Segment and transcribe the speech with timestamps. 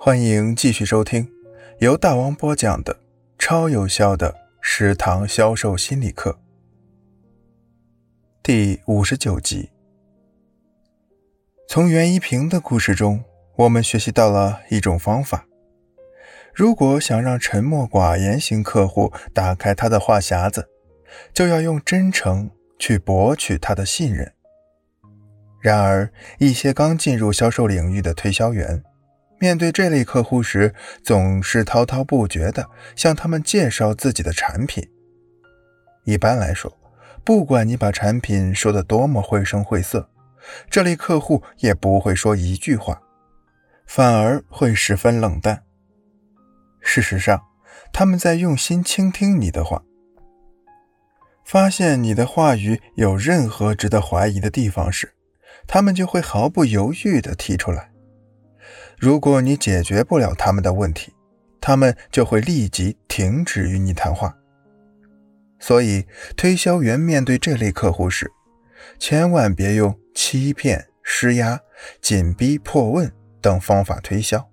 [0.00, 1.28] 欢迎继续收听
[1.80, 3.00] 由大王播讲的
[3.36, 6.38] 超有效的食堂销售心理课
[8.40, 9.70] 第五十九集。
[11.66, 13.24] 从袁一平的故事中，
[13.56, 15.48] 我们学习到了一种方法：
[16.54, 20.68] 如果想让沉默寡言型客户打开他的话匣子，
[21.34, 24.32] 就要用真诚去博取他的信任。
[25.60, 28.84] 然而，一些刚进入销售领域的推销员。
[29.38, 34.88] 面对这类客户时，总是滔滔不绝地向他们介绍自己的产品。
[36.04, 36.76] 一般来说，
[37.24, 40.10] 不管你把产品说得多么绘声绘色，
[40.70, 43.00] 这类客户也不会说一句话，
[43.86, 45.62] 反而会十分冷淡。
[46.80, 47.42] 事实上，
[47.92, 49.82] 他们在用心倾听你的话，
[51.44, 55.12] 发现你的话语有任何值得怀疑的地方时，
[55.66, 57.90] 他们就会毫不犹豫地提出来。
[58.98, 61.14] 如果你解决不了他们的问题，
[61.60, 64.36] 他们就会立即停止与你谈话。
[65.60, 66.04] 所以，
[66.36, 68.30] 推销员面对这类客户时，
[68.98, 71.60] 千万别用欺骗、施压、
[72.00, 74.48] 紧逼、迫问等方法推销。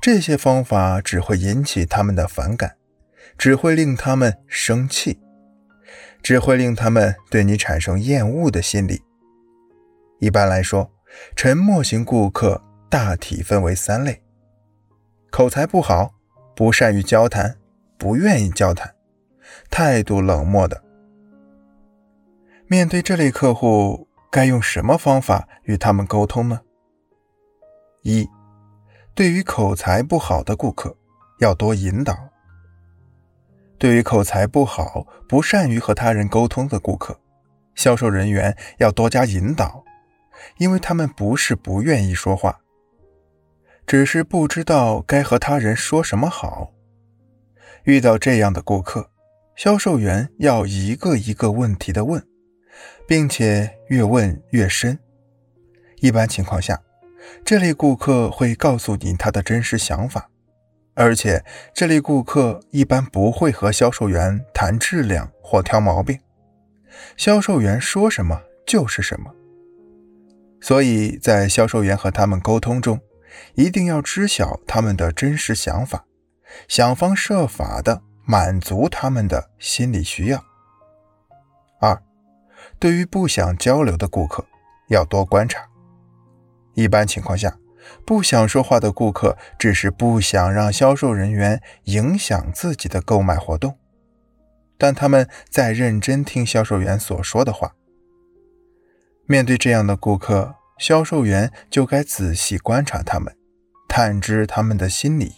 [0.00, 2.76] 这些方法只会引起他们的反感，
[3.36, 5.20] 只会令他们生气，
[6.22, 9.02] 只会令他们对你产生厌恶的心理。
[10.20, 10.90] 一般来说，
[11.36, 12.62] 沉默型顾客。
[12.94, 14.22] 大体分为三类：
[15.28, 16.14] 口才不好、
[16.54, 17.56] 不善于交谈、
[17.98, 18.94] 不愿意交谈、
[19.68, 20.80] 态度冷漠的。
[22.68, 26.60] 面对这类客户，该用什么方法与他们沟通呢？
[28.02, 28.30] 一、
[29.12, 30.96] 对于口才不好的顾客，
[31.40, 32.16] 要多引导。
[33.76, 37.18] 对于口才不好、不善于和他人沟通的顾客，
[37.74, 39.82] 销售人员要多加引导，
[40.58, 42.60] 因为他们不是不愿意说话。
[43.86, 46.72] 只是不知道该和他人说什么好。
[47.84, 49.10] 遇到这样的顾客，
[49.54, 52.26] 销售员要一个一个问题的问，
[53.06, 54.98] 并且越问越深。
[56.00, 56.82] 一般情况下，
[57.44, 60.30] 这类顾客会告诉你他的真实想法，
[60.94, 61.44] 而且
[61.74, 66.18] 这类顾客一般不会和销售员谈质量或挑毛病。
[67.16, 69.30] 销售员说什么就是什么，
[70.60, 72.98] 所以在销售员和他们沟通中。
[73.54, 76.04] 一定要知晓他们的真实想法，
[76.68, 80.44] 想方设法的满足他们的心理需要。
[81.80, 82.02] 二，
[82.78, 84.44] 对于不想交流的顾客，
[84.88, 85.68] 要多观察。
[86.74, 87.58] 一般情况下，
[88.04, 93.78] 不想说话的顾客只是不想让销售人员影响自己的购买活动，
[94.78, 97.74] 但他们在认真听销售员所说的话。
[99.26, 100.56] 面对这样的顾客。
[100.78, 103.36] 销售员就该仔细观察他们，
[103.88, 105.32] 探知他们的心理，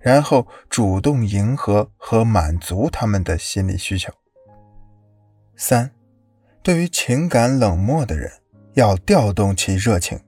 [0.00, 4.12] 然后主动迎合和满足他们的心理需求。
[5.56, 5.90] 三，
[6.62, 8.30] 对于情感冷漠的人，
[8.74, 10.18] 要调动其热情。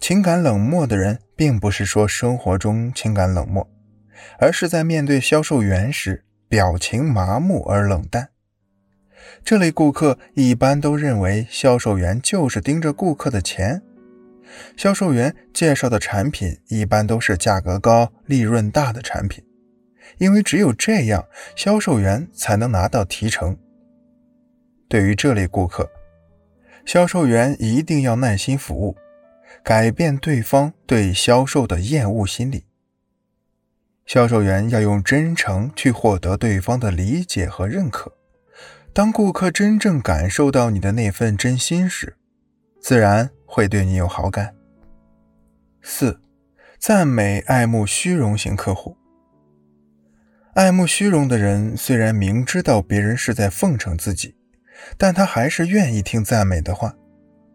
[0.00, 3.68] 情感冷漠的人，并不是说生活中情感冷漠，
[4.38, 8.30] 而是在面对销售员时，表情麻木而冷淡。
[9.44, 13.82] 这类顾客一般都认为销售员就是盯着顾客的钱，
[14.76, 19.44] 销售员介绍的产品一般都是价格高、利润大的产品，
[20.18, 21.26] 因为只有这样，
[21.56, 23.56] 销售员才能拿到提成。
[24.88, 25.90] 对于这类顾客，
[26.84, 28.96] 销售员一定要耐心服务，
[29.62, 32.64] 改变对方对销售的厌恶心理。
[34.06, 38.12] 销售员要用真诚去获得对方的理解和认可。
[38.94, 42.16] 当顾客真正感受到你的那份真心时，
[42.80, 44.54] 自然会对你有好感。
[45.82, 46.20] 四、
[46.78, 48.96] 赞美爱慕虚荣型客户。
[50.54, 54.36] 爱慕虚荣的人虽然明知道别人是在奉承自己，
[54.96, 56.94] 但他还是愿意听赞美的话，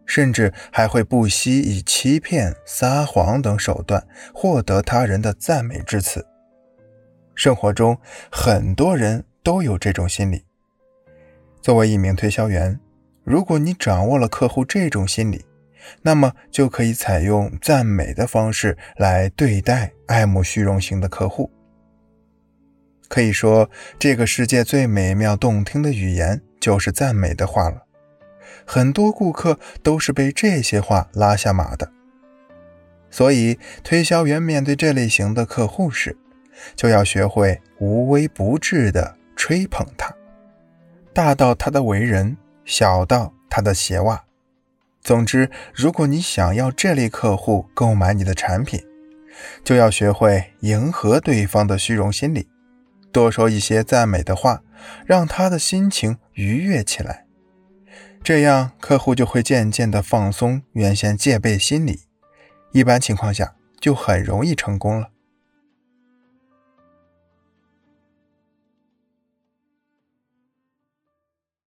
[0.04, 6.26] 甚至还会不惜以欺骗、撒谎等手段获得他人的赞美之词。
[7.34, 7.98] 生活中
[8.30, 10.44] 很多人都有这种心理。
[11.60, 12.78] 作为一名推销员，
[13.24, 15.44] 如果你掌握了客户这种心理，
[16.02, 21.50] 那么就可以采用赞美的方式来对待爱慕虚荣型的客户。
[23.08, 23.68] 可以说，
[23.98, 27.84] 这个世界最美妙动听的语言就是赞美的话了。
[28.64, 31.90] 很多顾客都是被这些话拉下马的。
[33.10, 36.16] 所以，推销员面对这类型的客户时，
[36.76, 40.14] 就要学会无微不至地吹捧他。
[41.12, 44.24] 大到他的为人，小到他的鞋袜，
[45.02, 48.80] 总之，如果你想要这类客户购买你的产品，
[49.64, 52.48] 就要学会迎合对方的虚荣心理，
[53.10, 54.62] 多说一些赞美的话，
[55.04, 57.26] 让他的心情愉悦起来。
[58.22, 62.02] 这样，客户就会渐渐地放松原先戒备心理，
[62.72, 65.08] 一般情况下就很容易成功了。